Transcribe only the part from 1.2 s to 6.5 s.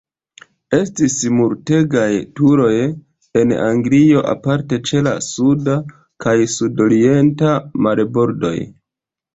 multegaj turoj en Anglio, aparte ĉe la suda kaj